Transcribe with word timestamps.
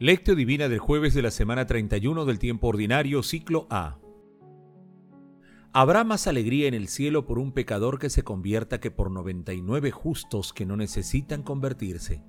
Lectio 0.00 0.36
Divina 0.36 0.68
del 0.68 0.78
jueves 0.78 1.12
de 1.12 1.22
la 1.22 1.32
semana 1.32 1.66
31 1.66 2.24
del 2.24 2.38
tiempo 2.38 2.68
ordinario, 2.68 3.24
ciclo 3.24 3.66
A. 3.68 3.98
Habrá 5.72 6.04
más 6.04 6.28
alegría 6.28 6.68
en 6.68 6.74
el 6.74 6.86
cielo 6.86 7.26
por 7.26 7.40
un 7.40 7.50
pecador 7.50 7.98
que 7.98 8.08
se 8.08 8.22
convierta 8.22 8.78
que 8.78 8.92
por 8.92 9.10
99 9.10 9.90
justos 9.90 10.52
que 10.52 10.66
no 10.66 10.76
necesitan 10.76 11.42
convertirse. 11.42 12.22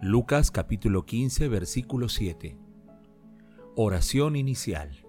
Lucas 0.00 0.50
capítulo 0.50 1.04
15 1.04 1.48
versículo 1.48 2.08
7. 2.08 2.56
Oración 3.76 4.34
inicial. 4.34 5.04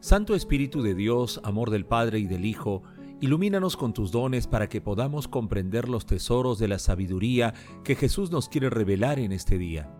Santo 0.00 0.34
Espíritu 0.34 0.80
de 0.80 0.94
Dios, 0.94 1.42
amor 1.44 1.68
del 1.68 1.84
Padre 1.84 2.18
y 2.18 2.24
del 2.24 2.46
Hijo, 2.46 2.82
ilumínanos 3.20 3.76
con 3.76 3.92
tus 3.92 4.10
dones 4.10 4.46
para 4.46 4.70
que 4.70 4.80
podamos 4.80 5.28
comprender 5.28 5.86
los 5.86 6.06
tesoros 6.06 6.58
de 6.58 6.68
la 6.68 6.78
sabiduría 6.78 7.52
que 7.84 7.94
Jesús 7.94 8.30
nos 8.30 8.48
quiere 8.48 8.70
revelar 8.70 9.18
en 9.18 9.32
este 9.32 9.58
día 9.58 9.99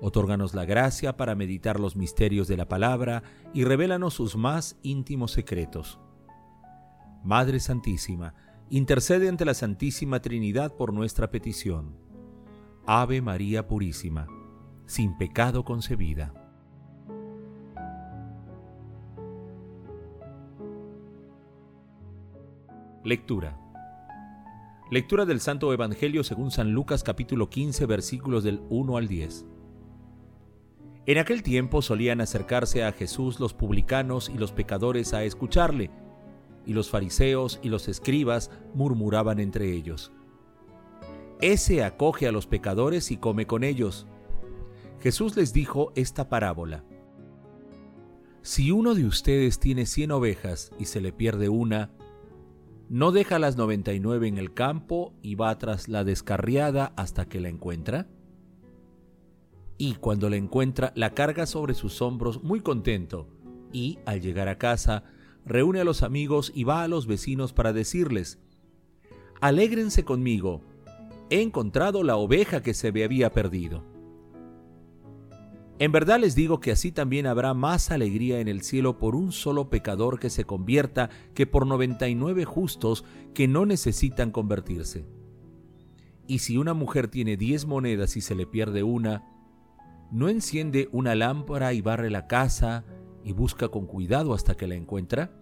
Otórganos 0.00 0.54
la 0.54 0.64
gracia 0.64 1.16
para 1.16 1.34
meditar 1.34 1.80
los 1.80 1.96
misterios 1.96 2.48
de 2.48 2.56
la 2.56 2.68
palabra 2.68 3.22
y 3.52 3.64
revélanos 3.64 4.14
sus 4.14 4.36
más 4.36 4.76
íntimos 4.82 5.32
secretos. 5.32 5.98
Madre 7.22 7.60
Santísima, 7.60 8.34
intercede 8.68 9.28
ante 9.28 9.44
la 9.44 9.54
Santísima 9.54 10.20
Trinidad 10.20 10.74
por 10.74 10.92
nuestra 10.92 11.30
petición. 11.30 11.96
Ave 12.86 13.22
María 13.22 13.66
Purísima, 13.66 14.26
sin 14.84 15.16
pecado 15.16 15.64
concebida. 15.64 16.34
Lectura. 23.04 23.58
Lectura 24.90 25.24
del 25.24 25.40
Santo 25.40 25.72
Evangelio 25.72 26.24
según 26.24 26.50
San 26.50 26.72
Lucas 26.72 27.02
capítulo 27.02 27.48
15 27.48 27.86
versículos 27.86 28.44
del 28.44 28.62
1 28.68 28.96
al 28.96 29.08
10. 29.08 29.46
En 31.06 31.18
aquel 31.18 31.42
tiempo 31.42 31.82
solían 31.82 32.20
acercarse 32.20 32.82
a 32.82 32.92
Jesús 32.92 33.38
los 33.38 33.52
publicanos 33.52 34.30
y 34.30 34.38
los 34.38 34.52
pecadores 34.52 35.12
a 35.12 35.22
escucharle, 35.24 35.90
y 36.64 36.72
los 36.72 36.88
fariseos 36.88 37.60
y 37.62 37.68
los 37.68 37.88
escribas 37.88 38.50
murmuraban 38.72 39.38
entre 39.38 39.72
ellos. 39.72 40.12
Ese 41.42 41.84
acoge 41.84 42.26
a 42.26 42.32
los 42.32 42.46
pecadores 42.46 43.10
y 43.10 43.18
come 43.18 43.46
con 43.46 43.64
ellos. 43.64 44.06
Jesús 45.00 45.36
les 45.36 45.52
dijo 45.52 45.92
esta 45.94 46.30
parábola. 46.30 46.84
Si 48.40 48.70
uno 48.70 48.94
de 48.94 49.04
ustedes 49.04 49.58
tiene 49.58 49.84
cien 49.84 50.10
ovejas 50.10 50.70
y 50.78 50.86
se 50.86 51.02
le 51.02 51.12
pierde 51.12 51.50
una, 51.50 51.90
¿no 52.88 53.12
deja 53.12 53.38
las 53.38 53.56
noventa 53.56 53.92
y 53.92 54.00
nueve 54.00 54.28
en 54.28 54.38
el 54.38 54.54
campo 54.54 55.12
y 55.20 55.34
va 55.34 55.56
tras 55.58 55.88
la 55.88 56.02
descarriada 56.02 56.94
hasta 56.96 57.26
que 57.26 57.40
la 57.40 57.50
encuentra? 57.50 58.06
Y 59.78 59.94
cuando 59.94 60.30
la 60.30 60.36
encuentra 60.36 60.92
la 60.94 61.14
carga 61.14 61.46
sobre 61.46 61.74
sus 61.74 62.00
hombros 62.00 62.42
muy 62.42 62.60
contento 62.60 63.28
y, 63.72 63.98
al 64.06 64.20
llegar 64.20 64.48
a 64.48 64.58
casa, 64.58 65.04
reúne 65.44 65.80
a 65.80 65.84
los 65.84 66.02
amigos 66.02 66.52
y 66.54 66.64
va 66.64 66.82
a 66.82 66.88
los 66.88 67.06
vecinos 67.06 67.52
para 67.52 67.72
decirles, 67.72 68.38
Alégrense 69.40 70.04
conmigo, 70.04 70.62
he 71.28 71.42
encontrado 71.42 72.02
la 72.02 72.16
oveja 72.16 72.62
que 72.62 72.72
se 72.72 72.92
me 72.92 73.04
había 73.04 73.32
perdido. 73.32 73.82
En 75.80 75.90
verdad 75.90 76.20
les 76.20 76.36
digo 76.36 76.60
que 76.60 76.70
así 76.70 76.92
también 76.92 77.26
habrá 77.26 77.52
más 77.52 77.90
alegría 77.90 78.38
en 78.38 78.46
el 78.46 78.62
cielo 78.62 78.96
por 78.96 79.16
un 79.16 79.32
solo 79.32 79.70
pecador 79.70 80.20
que 80.20 80.30
se 80.30 80.44
convierta 80.44 81.10
que 81.34 81.46
por 81.46 81.66
99 81.66 82.44
justos 82.44 83.04
que 83.34 83.48
no 83.48 83.66
necesitan 83.66 84.30
convertirse. 84.30 85.04
Y 86.28 86.38
si 86.38 86.56
una 86.56 86.74
mujer 86.74 87.08
tiene 87.08 87.36
diez 87.36 87.66
monedas 87.66 88.16
y 88.16 88.20
se 88.20 88.36
le 88.36 88.46
pierde 88.46 88.84
una, 88.84 89.33
no 90.14 90.28
enciende 90.28 90.88
una 90.92 91.16
lámpara 91.16 91.72
y 91.72 91.80
barre 91.80 92.08
la 92.08 92.28
casa 92.28 92.84
y 93.24 93.32
busca 93.32 93.68
con 93.68 93.86
cuidado 93.86 94.32
hasta 94.32 94.56
que 94.56 94.68
la 94.68 94.76
encuentra? 94.76 95.32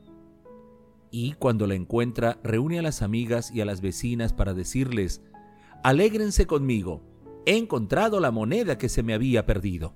Y 1.10 1.34
cuando 1.34 1.66
la 1.66 1.74
encuentra, 1.74 2.38
reúne 2.42 2.78
a 2.78 2.82
las 2.82 3.02
amigas 3.02 3.50
y 3.54 3.60
a 3.60 3.66
las 3.66 3.82
vecinas 3.82 4.32
para 4.32 4.54
decirles, 4.54 5.22
Alégrense 5.84 6.46
conmigo, 6.46 7.02
he 7.44 7.58
encontrado 7.58 8.18
la 8.18 8.30
moneda 8.30 8.78
que 8.78 8.88
se 8.88 9.02
me 9.02 9.12
había 9.12 9.44
perdido. 9.44 9.94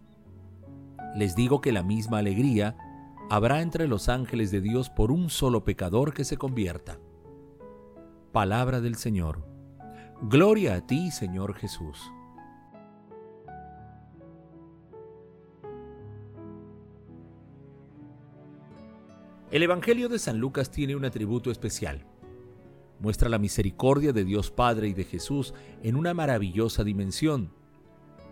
Les 1.15 1.35
digo 1.35 1.63
que 1.63 1.73
la 1.73 1.83
misma 1.83 2.19
alegría 2.19 2.77
habrá 3.31 3.63
entre 3.63 3.89
los 3.89 4.11
ángeles 4.11 4.51
de 4.51 4.61
Dios 4.61 4.91
por 4.91 5.11
un 5.11 5.31
solo 5.31 5.65
pecador 5.65 6.13
que 6.13 6.25
se 6.25 6.37
convierta. 6.37 6.99
Palabra 8.31 8.83
del 8.83 8.97
Señor. 8.97 9.43
Gloria 10.21 10.75
a 10.75 10.87
ti, 10.87 11.11
Señor 11.11 11.55
Jesús. 11.55 12.13
El 19.53 19.63
Evangelio 19.63 20.09
de 20.09 20.19
San 20.19 20.39
Lucas 20.39 20.73
tiene 20.73 20.97
un 20.97 21.05
atributo 21.05 21.53
especial. 21.53 22.05
Muestra 22.99 23.29
la 23.29 23.39
misericordia 23.39 24.13
de 24.13 24.25
Dios 24.25 24.51
Padre 24.51 24.89
y 24.89 24.93
de 24.93 25.05
Jesús 25.05 25.55
en 25.85 25.95
una 25.95 26.15
maravillosa 26.15 26.83
dimensión. 26.83 27.53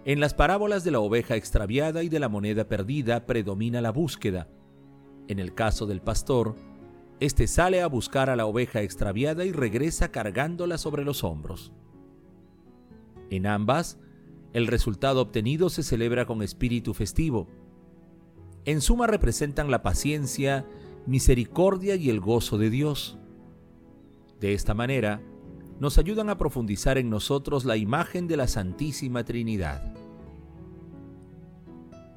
En 0.04 0.18
las 0.18 0.34
parábolas 0.34 0.82
de 0.82 0.90
la 0.90 0.98
oveja 0.98 1.36
extraviada 1.36 2.02
y 2.02 2.08
de 2.08 2.18
la 2.18 2.28
moneda 2.28 2.66
perdida 2.66 3.26
predomina 3.26 3.80
la 3.80 3.92
búsqueda. 3.92 4.48
En 5.28 5.38
el 5.38 5.54
caso 5.54 5.86
del 5.86 6.00
pastor, 6.00 6.56
éste 7.20 7.46
sale 7.46 7.80
a 7.80 7.86
buscar 7.86 8.28
a 8.28 8.34
la 8.34 8.46
oveja 8.46 8.82
extraviada 8.82 9.44
y 9.44 9.52
regresa 9.52 10.10
cargándola 10.10 10.78
sobre 10.78 11.04
los 11.04 11.22
hombros. 11.22 11.72
En 13.30 13.46
ambas, 13.46 14.00
el 14.52 14.66
resultado 14.66 15.20
obtenido 15.20 15.70
se 15.70 15.84
celebra 15.84 16.26
con 16.26 16.42
espíritu 16.42 16.92
festivo. 16.92 17.46
En 18.64 18.80
suma 18.80 19.06
representan 19.06 19.70
la 19.70 19.82
paciencia 19.82 20.66
misericordia 21.06 21.96
y 21.96 22.10
el 22.10 22.20
gozo 22.20 22.58
de 22.58 22.70
Dios. 22.70 23.18
De 24.40 24.52
esta 24.54 24.74
manera, 24.74 25.22
nos 25.80 25.98
ayudan 25.98 26.30
a 26.30 26.38
profundizar 26.38 26.98
en 26.98 27.10
nosotros 27.10 27.64
la 27.64 27.76
imagen 27.76 28.28
de 28.28 28.36
la 28.36 28.46
Santísima 28.46 29.24
Trinidad. 29.24 29.94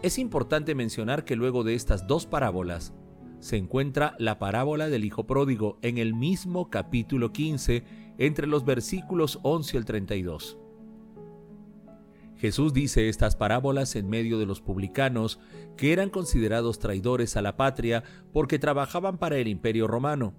Es 0.04 0.20
importante 0.20 0.76
mencionar 0.76 1.26
que 1.26 1.36
luego 1.36 1.64
de 1.64 1.74
estas 1.74 2.08
dos 2.08 2.28
parábolas 2.28 2.94
se 3.40 3.58
encuentra 3.58 4.16
la 4.20 4.40
parábola 4.40 4.90
del 4.90 5.06
Hijo 5.06 5.26
Pródigo 5.26 5.78
en 5.82 5.98
el 5.98 6.14
mismo 6.14 6.70
capítulo 6.70 7.32
15 7.32 7.84
entre 8.18 8.48
los 8.48 8.66
versículos 8.66 9.40
11 9.44 9.78
al 9.78 9.86
32. 9.86 10.58
Jesús 12.38 12.72
dice 12.72 13.10
estas 13.10 13.36
parábolas 13.36 13.96
en 13.96 14.10
medio 14.10 14.38
de 14.38 14.46
los 14.46 14.62
publicanos, 14.62 15.40
que 15.76 15.92
eran 15.92 16.10
considerados 16.10 16.78
traidores 16.78 17.36
a 17.36 17.42
la 17.42 17.58
patria 17.58 18.04
porque 18.32 18.60
trabajaban 18.60 19.18
para 19.18 19.38
el 19.38 19.48
imperio 19.48 19.88
romano. 19.88 20.36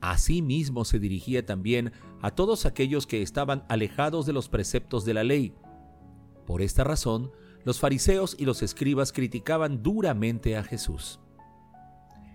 Asimismo 0.00 0.84
se 0.84 0.98
dirigía 0.98 1.46
también 1.46 1.92
a 2.20 2.30
todos 2.30 2.66
aquellos 2.66 3.06
que 3.06 3.22
estaban 3.22 3.64
alejados 3.68 4.26
de 4.26 4.34
los 4.34 4.50
preceptos 4.50 5.06
de 5.06 5.14
la 5.14 5.24
ley. 5.24 5.54
Por 6.46 6.60
esta 6.60 6.84
razón, 6.84 7.32
los 7.64 7.80
fariseos 7.80 8.36
y 8.38 8.44
los 8.44 8.62
escribas 8.62 9.10
criticaban 9.12 9.82
duramente 9.82 10.58
a 10.58 10.62
Jesús. 10.62 11.20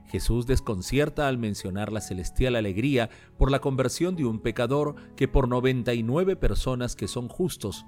Jesús 0.08 0.48
desconcierta 0.48 1.28
al 1.28 1.38
mencionar 1.38 1.92
la 1.92 2.02
celestial 2.02 2.56
alegría 2.56 3.12
por 3.38 3.52
la 3.52 3.62
conversión 3.62 4.16
de 4.16 4.26
un 4.26 4.40
pecador 4.40 4.96
que 5.16 5.28
por 5.28 5.48
99 5.48 6.36
personas 6.36 6.96
que 6.96 7.08
son 7.08 7.28
justos 7.28 7.86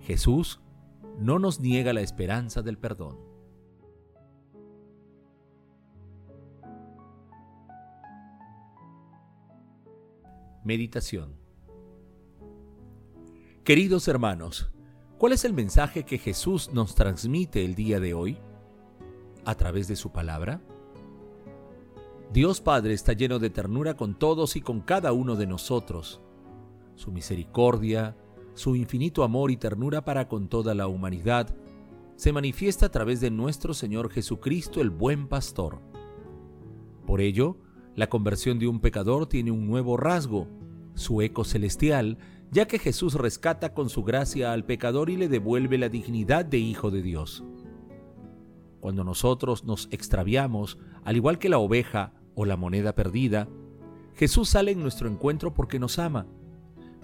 Jesús 0.00 0.60
no 1.18 1.38
nos 1.38 1.60
niega 1.60 1.92
la 1.92 2.00
esperanza 2.00 2.62
del 2.62 2.78
perdón. 2.78 3.18
Meditación 10.64 11.48
Queridos 13.68 14.08
hermanos, 14.08 14.70
¿cuál 15.18 15.34
es 15.34 15.44
el 15.44 15.52
mensaje 15.52 16.04
que 16.04 16.16
Jesús 16.16 16.70
nos 16.72 16.94
transmite 16.94 17.66
el 17.66 17.74
día 17.74 18.00
de 18.00 18.14
hoy? 18.14 18.38
¿A 19.44 19.54
través 19.56 19.88
de 19.88 19.96
su 19.96 20.10
palabra? 20.10 20.62
Dios 22.32 22.62
Padre 22.62 22.94
está 22.94 23.12
lleno 23.12 23.38
de 23.38 23.50
ternura 23.50 23.94
con 23.94 24.18
todos 24.18 24.56
y 24.56 24.62
con 24.62 24.80
cada 24.80 25.12
uno 25.12 25.36
de 25.36 25.46
nosotros. 25.46 26.22
Su 26.94 27.12
misericordia, 27.12 28.16
su 28.58 28.74
infinito 28.74 29.22
amor 29.22 29.52
y 29.52 29.56
ternura 29.56 30.04
para 30.04 30.26
con 30.26 30.48
toda 30.48 30.74
la 30.74 30.88
humanidad, 30.88 31.54
se 32.16 32.32
manifiesta 32.32 32.86
a 32.86 32.88
través 32.90 33.20
de 33.20 33.30
nuestro 33.30 33.72
Señor 33.72 34.10
Jesucristo 34.10 34.80
el 34.80 34.90
buen 34.90 35.28
pastor. 35.28 35.80
Por 37.06 37.20
ello, 37.20 37.56
la 37.94 38.08
conversión 38.08 38.58
de 38.58 38.66
un 38.66 38.80
pecador 38.80 39.28
tiene 39.28 39.52
un 39.52 39.68
nuevo 39.68 39.96
rasgo, 39.96 40.48
su 40.94 41.22
eco 41.22 41.44
celestial, 41.44 42.18
ya 42.50 42.66
que 42.66 42.80
Jesús 42.80 43.14
rescata 43.14 43.74
con 43.74 43.88
su 43.88 44.02
gracia 44.02 44.52
al 44.52 44.64
pecador 44.64 45.08
y 45.08 45.16
le 45.16 45.28
devuelve 45.28 45.78
la 45.78 45.88
dignidad 45.88 46.44
de 46.44 46.58
Hijo 46.58 46.90
de 46.90 47.02
Dios. 47.02 47.44
Cuando 48.80 49.04
nosotros 49.04 49.62
nos 49.62 49.86
extraviamos, 49.92 50.78
al 51.04 51.14
igual 51.14 51.38
que 51.38 51.48
la 51.48 51.58
oveja 51.58 52.12
o 52.34 52.44
la 52.44 52.56
moneda 52.56 52.96
perdida, 52.96 53.48
Jesús 54.14 54.48
sale 54.48 54.72
en 54.72 54.80
nuestro 54.80 55.08
encuentro 55.08 55.54
porque 55.54 55.78
nos 55.78 56.00
ama 56.00 56.26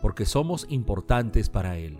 porque 0.04 0.26
somos 0.26 0.66
importantes 0.68 1.48
para 1.48 1.78
Él. 1.78 1.96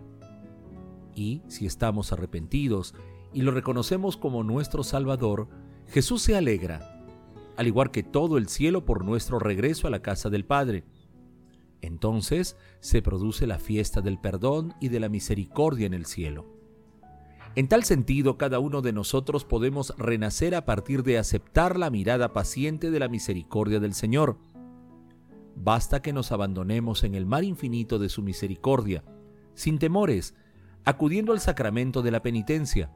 Y 1.15 1.41
si 1.49 1.65
estamos 1.65 2.13
arrepentidos 2.13 2.95
y 3.33 3.41
lo 3.41 3.51
reconocemos 3.51 4.19
como 4.19 4.43
nuestro 4.43 4.85
Salvador, 4.85 5.49
Jesús 5.87 6.21
se 6.21 6.37
alegra, 6.37 7.03
al 7.57 7.67
igual 7.67 7.91
que 7.91 8.03
todo 8.03 8.37
el 8.37 8.49
cielo 8.49 8.85
por 8.85 9.07
nuestro 9.07 9.39
regreso 9.39 9.87
a 9.87 9.91
la 9.91 10.03
casa 10.03 10.29
del 10.29 10.45
Padre. 10.45 10.85
Entonces 11.81 12.59
se 12.81 13.01
produce 13.01 13.47
la 13.47 13.59
fiesta 13.59 14.03
del 14.03 14.21
perdón 14.21 14.75
y 14.83 14.89
de 14.89 15.01
la 15.01 15.09
misericordia 15.09 15.87
en 15.87 15.95
el 15.95 16.05
cielo. 16.05 16.45
En 17.55 17.69
tal 17.69 17.85
sentido, 17.85 18.37
cada 18.37 18.59
uno 18.59 18.83
de 18.83 18.93
nosotros 18.93 19.47
podemos 19.47 19.95
renacer 19.97 20.55
a 20.55 20.67
partir 20.67 21.05
de 21.05 21.17
aceptar 21.17 21.79
la 21.79 21.89
mirada 21.89 22.35
paciente 22.35 22.91
de 22.91 22.99
la 22.99 23.09
misericordia 23.09 23.81
del 23.81 23.95
Señor. 23.95 24.37
Basta 25.57 26.03
que 26.03 26.13
nos 26.13 26.33
abandonemos 26.33 27.05
en 27.05 27.15
el 27.15 27.27
mar 27.27 27.45
infinito 27.45 27.99
de 27.99 28.09
su 28.09 28.23
misericordia, 28.23 29.05
sin 29.55 29.79
temores, 29.79 30.35
acudiendo 30.85 31.33
al 31.33 31.41
sacramento 31.41 32.03
de 32.03 32.11
la 32.11 32.23
penitencia. 32.23 32.93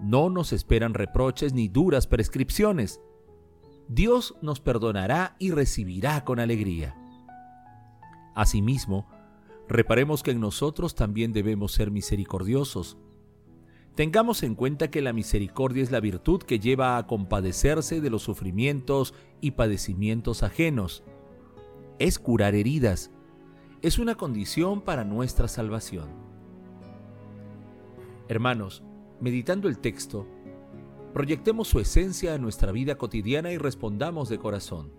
No 0.00 0.30
nos 0.30 0.52
esperan 0.52 0.94
reproches 0.94 1.52
ni 1.52 1.68
duras 1.68 2.06
prescripciones. 2.06 3.00
Dios 3.88 4.34
nos 4.42 4.60
perdonará 4.60 5.36
y 5.38 5.50
recibirá 5.50 6.24
con 6.24 6.40
alegría. 6.40 6.96
Asimismo, 8.34 9.06
reparemos 9.68 10.22
que 10.22 10.32
en 10.32 10.40
nosotros 10.40 10.94
también 10.94 11.32
debemos 11.32 11.72
ser 11.72 11.90
misericordiosos. 11.90 12.98
Tengamos 13.94 14.42
en 14.42 14.56
cuenta 14.56 14.90
que 14.90 15.02
la 15.02 15.12
misericordia 15.12 15.82
es 15.82 15.92
la 15.92 16.00
virtud 16.00 16.42
que 16.42 16.58
lleva 16.58 16.96
a 16.96 17.06
compadecerse 17.06 18.00
de 18.00 18.10
los 18.10 18.22
sufrimientos 18.22 19.14
y 19.40 19.52
padecimientos 19.52 20.42
ajenos. 20.42 21.04
Es 21.98 22.18
curar 22.18 22.54
heridas. 22.54 23.10
Es 23.80 23.98
una 23.98 24.16
condición 24.16 24.80
para 24.80 25.04
nuestra 25.04 25.46
salvación. 25.46 26.08
Hermanos, 28.28 28.82
meditando 29.20 29.68
el 29.68 29.78
texto, 29.78 30.26
proyectemos 31.12 31.68
su 31.68 31.78
esencia 31.78 32.34
a 32.34 32.38
nuestra 32.38 32.72
vida 32.72 32.96
cotidiana 32.96 33.52
y 33.52 33.58
respondamos 33.58 34.28
de 34.28 34.38
corazón. 34.38 34.90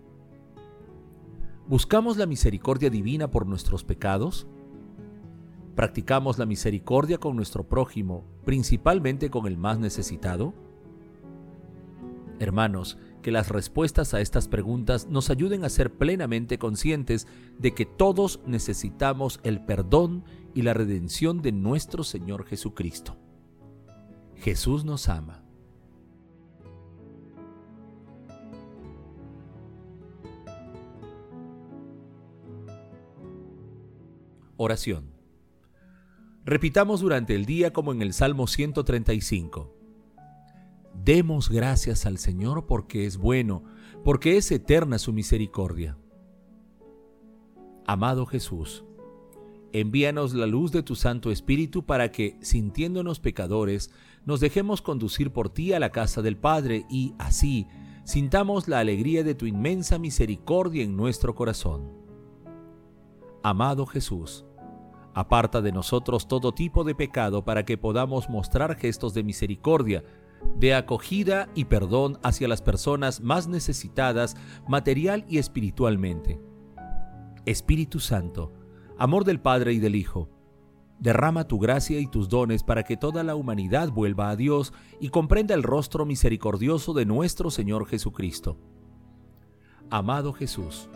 ¿Buscamos 1.68 2.16
la 2.16 2.26
misericordia 2.26 2.88
divina 2.88 3.30
por 3.30 3.44
nuestros 3.46 3.84
pecados? 3.84 4.46
¿Practicamos 5.74 6.38
la 6.38 6.46
misericordia 6.46 7.18
con 7.18 7.36
nuestro 7.36 7.64
prójimo, 7.64 8.24
principalmente 8.44 9.28
con 9.28 9.46
el 9.46 9.58
más 9.58 9.78
necesitado? 9.78 10.54
Hermanos, 12.38 12.98
que 13.26 13.32
las 13.32 13.48
respuestas 13.48 14.14
a 14.14 14.20
estas 14.20 14.46
preguntas 14.46 15.08
nos 15.08 15.30
ayuden 15.30 15.64
a 15.64 15.68
ser 15.68 15.92
plenamente 15.92 16.60
conscientes 16.60 17.26
de 17.58 17.74
que 17.74 17.84
todos 17.84 18.38
necesitamos 18.46 19.40
el 19.42 19.64
perdón 19.64 20.22
y 20.54 20.62
la 20.62 20.74
redención 20.74 21.42
de 21.42 21.50
nuestro 21.50 22.04
Señor 22.04 22.46
Jesucristo. 22.46 23.16
Jesús 24.36 24.84
nos 24.84 25.08
ama. 25.08 25.42
Oración. 34.56 35.10
Repitamos 36.44 37.00
durante 37.00 37.34
el 37.34 37.44
día 37.44 37.72
como 37.72 37.90
en 37.90 38.02
el 38.02 38.12
Salmo 38.12 38.46
135. 38.46 39.75
Demos 41.06 41.50
gracias 41.50 42.04
al 42.04 42.18
Señor 42.18 42.66
porque 42.66 43.06
es 43.06 43.16
bueno, 43.16 43.62
porque 44.02 44.36
es 44.36 44.50
eterna 44.50 44.98
su 44.98 45.12
misericordia. 45.12 45.96
Amado 47.86 48.26
Jesús, 48.26 48.84
envíanos 49.72 50.34
la 50.34 50.46
luz 50.46 50.72
de 50.72 50.82
tu 50.82 50.96
Santo 50.96 51.30
Espíritu 51.30 51.86
para 51.86 52.10
que, 52.10 52.36
sintiéndonos 52.40 53.20
pecadores, 53.20 53.92
nos 54.24 54.40
dejemos 54.40 54.82
conducir 54.82 55.32
por 55.32 55.48
ti 55.48 55.72
a 55.72 55.78
la 55.78 55.92
casa 55.92 56.22
del 56.22 56.38
Padre 56.38 56.86
y, 56.90 57.14
así, 57.18 57.68
sintamos 58.02 58.66
la 58.66 58.80
alegría 58.80 59.22
de 59.22 59.36
tu 59.36 59.46
inmensa 59.46 60.00
misericordia 60.00 60.82
en 60.82 60.96
nuestro 60.96 61.36
corazón. 61.36 61.88
Amado 63.44 63.86
Jesús, 63.86 64.44
aparta 65.14 65.62
de 65.62 65.70
nosotros 65.70 66.26
todo 66.26 66.52
tipo 66.52 66.82
de 66.82 66.96
pecado 66.96 67.44
para 67.44 67.64
que 67.64 67.78
podamos 67.78 68.28
mostrar 68.28 68.74
gestos 68.74 69.14
de 69.14 69.22
misericordia, 69.22 70.02
de 70.56 70.74
acogida 70.74 71.48
y 71.54 71.66
perdón 71.66 72.18
hacia 72.22 72.48
las 72.48 72.62
personas 72.62 73.20
más 73.20 73.48
necesitadas 73.48 74.36
material 74.68 75.24
y 75.28 75.38
espiritualmente. 75.38 76.40
Espíritu 77.44 78.00
Santo, 78.00 78.52
amor 78.98 79.24
del 79.24 79.40
Padre 79.40 79.72
y 79.72 79.78
del 79.78 79.94
Hijo, 79.94 80.30
derrama 80.98 81.46
tu 81.46 81.58
gracia 81.58 82.00
y 82.00 82.06
tus 82.06 82.28
dones 82.28 82.62
para 82.62 82.82
que 82.82 82.96
toda 82.96 83.22
la 83.22 83.34
humanidad 83.34 83.90
vuelva 83.90 84.30
a 84.30 84.36
Dios 84.36 84.72
y 85.00 85.10
comprenda 85.10 85.54
el 85.54 85.62
rostro 85.62 86.06
misericordioso 86.06 86.94
de 86.94 87.04
nuestro 87.04 87.50
Señor 87.50 87.86
Jesucristo. 87.86 88.56
Amado 89.90 90.32
Jesús, 90.32 90.88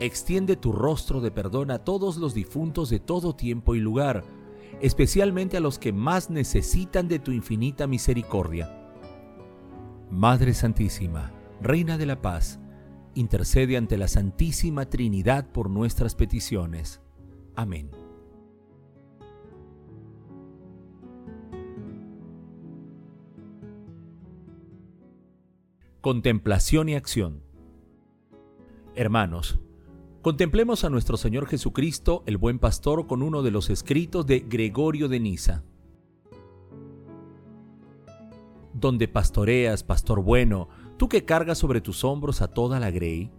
extiende 0.00 0.56
tu 0.56 0.72
rostro 0.72 1.20
de 1.20 1.30
perdón 1.30 1.70
a 1.70 1.78
todos 1.78 2.18
los 2.18 2.34
difuntos 2.34 2.90
de 2.90 3.00
todo 3.00 3.34
tiempo 3.34 3.74
y 3.74 3.80
lugar, 3.80 4.22
especialmente 4.80 5.56
a 5.56 5.60
los 5.60 5.78
que 5.78 5.92
más 5.92 6.30
necesitan 6.30 7.08
de 7.08 7.18
tu 7.18 7.32
infinita 7.32 7.86
misericordia. 7.86 8.70
Madre 10.10 10.54
Santísima, 10.54 11.32
Reina 11.60 11.98
de 11.98 12.06
la 12.06 12.20
Paz, 12.22 12.60
intercede 13.14 13.76
ante 13.76 13.96
la 13.96 14.08
Santísima 14.08 14.86
Trinidad 14.86 15.50
por 15.50 15.70
nuestras 15.70 16.14
peticiones. 16.14 17.00
Amén. 17.54 17.90
Contemplación 26.00 26.88
y 26.88 26.94
acción. 26.94 27.42
Hermanos, 28.94 29.58
contemplemos 30.26 30.82
a 30.82 30.90
nuestro 30.90 31.16
Señor 31.16 31.46
Jesucristo, 31.46 32.24
el 32.26 32.36
buen 32.36 32.58
pastor, 32.58 33.06
con 33.06 33.22
uno 33.22 33.44
de 33.44 33.52
los 33.52 33.70
escritos 33.70 34.26
de 34.26 34.40
Gregorio 34.40 35.06
de 35.06 35.20
Niza. 35.20 35.62
Donde 38.72 39.06
pastoreas, 39.06 39.84
pastor 39.84 40.24
bueno, 40.24 40.68
tú 40.96 41.08
que 41.08 41.24
cargas 41.24 41.58
sobre 41.58 41.80
tus 41.80 42.02
hombros 42.02 42.42
a 42.42 42.48
toda 42.48 42.80
la 42.80 42.90
grey, 42.90 43.30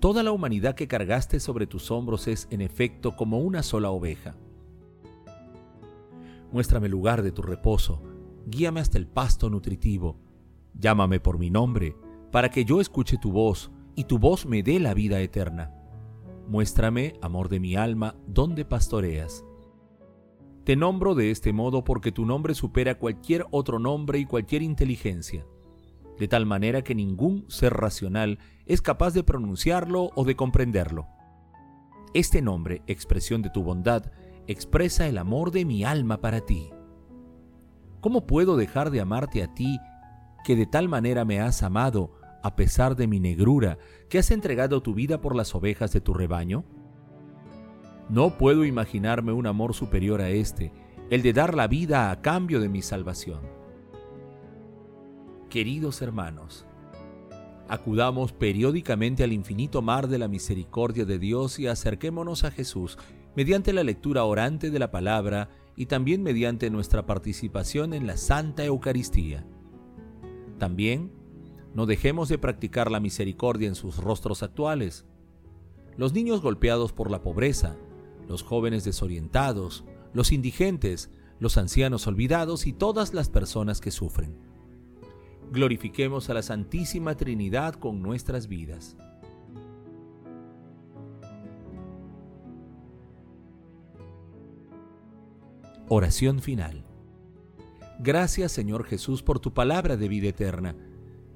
Toda 0.00 0.24
la 0.24 0.32
humanidad 0.32 0.74
que 0.74 0.88
cargaste 0.88 1.38
sobre 1.38 1.68
tus 1.68 1.92
hombros 1.92 2.26
es, 2.26 2.48
en 2.50 2.60
efecto, 2.60 3.14
como 3.14 3.38
una 3.38 3.62
sola 3.62 3.90
oveja. 3.90 4.34
Muéstrame 6.50 6.86
el 6.86 6.90
lugar 6.90 7.22
de 7.22 7.30
tu 7.30 7.42
reposo, 7.42 8.02
guíame 8.48 8.80
hasta 8.80 8.98
el 8.98 9.06
pasto 9.06 9.48
nutritivo, 9.48 10.18
llámame 10.74 11.20
por 11.20 11.38
mi 11.38 11.50
nombre, 11.50 11.94
para 12.32 12.50
que 12.50 12.64
yo 12.64 12.80
escuche 12.80 13.16
tu 13.16 13.30
voz 13.30 13.70
y 13.94 14.02
tu 14.02 14.18
voz 14.18 14.44
me 14.44 14.64
dé 14.64 14.80
la 14.80 14.92
vida 14.92 15.20
eterna. 15.20 15.81
Muéstrame, 16.46 17.14
amor 17.22 17.48
de 17.48 17.60
mi 17.60 17.76
alma, 17.76 18.16
dónde 18.26 18.64
pastoreas. 18.64 19.44
Te 20.64 20.76
nombro 20.76 21.14
de 21.14 21.30
este 21.30 21.52
modo 21.52 21.84
porque 21.84 22.12
tu 22.12 22.24
nombre 22.24 22.54
supera 22.54 22.98
cualquier 22.98 23.46
otro 23.50 23.78
nombre 23.78 24.18
y 24.18 24.26
cualquier 24.26 24.62
inteligencia 24.62 25.44
de 26.18 26.28
tal 26.28 26.46
manera 26.46 26.82
que 26.82 26.94
ningún 26.94 27.44
ser 27.48 27.72
racional 27.74 28.38
es 28.66 28.80
capaz 28.80 29.12
de 29.12 29.24
pronunciarlo 29.24 30.10
o 30.14 30.24
de 30.24 30.36
comprenderlo. 30.36 31.08
Este 32.14 32.42
nombre, 32.42 32.82
expresión 32.86 33.42
de 33.42 33.50
tu 33.50 33.62
bondad, 33.62 34.12
expresa 34.46 35.08
el 35.08 35.18
amor 35.18 35.50
de 35.50 35.64
mi 35.64 35.84
alma 35.84 36.20
para 36.20 36.40
ti. 36.40 36.70
¿Cómo 38.00 38.26
puedo 38.26 38.56
dejar 38.56 38.90
de 38.90 39.00
amarte 39.00 39.42
a 39.42 39.52
ti, 39.52 39.80
que 40.44 40.56
de 40.56 40.66
tal 40.66 40.88
manera 40.88 41.24
me 41.24 41.40
has 41.40 41.62
amado, 41.62 42.12
a 42.42 42.56
pesar 42.56 42.96
de 42.96 43.06
mi 43.06 43.20
negrura, 43.20 43.78
que 44.08 44.18
has 44.18 44.30
entregado 44.30 44.82
tu 44.82 44.94
vida 44.94 45.20
por 45.20 45.36
las 45.36 45.54
ovejas 45.54 45.92
de 45.92 46.00
tu 46.00 46.14
rebaño? 46.14 46.64
No 48.08 48.36
puedo 48.36 48.64
imaginarme 48.64 49.32
un 49.32 49.46
amor 49.46 49.74
superior 49.74 50.20
a 50.20 50.30
este, 50.30 50.72
el 51.10 51.22
de 51.22 51.32
dar 51.32 51.54
la 51.54 51.68
vida 51.68 52.10
a 52.10 52.20
cambio 52.20 52.60
de 52.60 52.68
mi 52.68 52.82
salvación. 52.82 53.40
Queridos 55.48 56.02
hermanos, 56.02 56.66
acudamos 57.68 58.32
periódicamente 58.32 59.22
al 59.22 59.32
infinito 59.32 59.82
mar 59.82 60.08
de 60.08 60.18
la 60.18 60.28
misericordia 60.28 61.04
de 61.04 61.18
Dios 61.18 61.58
y 61.58 61.66
acerquémonos 61.66 62.44
a 62.44 62.50
Jesús 62.50 62.98
mediante 63.36 63.72
la 63.72 63.84
lectura 63.84 64.24
orante 64.24 64.70
de 64.70 64.78
la 64.78 64.90
palabra 64.90 65.48
y 65.76 65.86
también 65.86 66.22
mediante 66.22 66.70
nuestra 66.70 67.06
participación 67.06 67.94
en 67.94 68.06
la 68.06 68.16
Santa 68.16 68.64
Eucaristía. 68.64 69.46
También 70.58 71.12
no 71.74 71.86
dejemos 71.86 72.28
de 72.28 72.38
practicar 72.38 72.90
la 72.90 73.00
misericordia 73.00 73.68
en 73.68 73.74
sus 73.74 73.96
rostros 73.98 74.42
actuales. 74.42 75.04
Los 75.96 76.12
niños 76.12 76.40
golpeados 76.40 76.92
por 76.92 77.10
la 77.10 77.22
pobreza, 77.22 77.76
los 78.28 78.42
jóvenes 78.42 78.84
desorientados, 78.84 79.84
los 80.12 80.32
indigentes, 80.32 81.10
los 81.38 81.58
ancianos 81.58 82.06
olvidados 82.06 82.66
y 82.66 82.72
todas 82.72 83.14
las 83.14 83.28
personas 83.28 83.80
que 83.80 83.90
sufren 83.90 84.52
glorifiquemos 85.52 86.30
a 86.30 86.34
la 86.34 86.42
Santísima 86.42 87.14
Trinidad 87.14 87.74
con 87.74 88.02
nuestras 88.02 88.48
vidas. 88.48 88.96
Oración 95.88 96.40
final. 96.40 96.84
Gracias 98.00 98.50
Señor 98.50 98.84
Jesús 98.84 99.22
por 99.22 99.40
tu 99.40 99.52
palabra 99.52 99.98
de 99.98 100.08
vida 100.08 100.28
eterna. 100.28 100.74